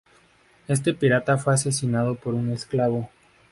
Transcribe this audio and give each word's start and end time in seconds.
Este 0.67 0.95
pirata 0.95 1.37
fue 1.37 1.53
asesinado 1.53 2.15
por 2.15 2.33
un 2.33 2.51
esclavo. 2.51 3.11